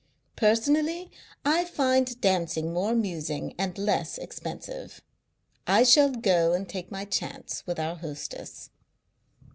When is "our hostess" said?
7.79-8.71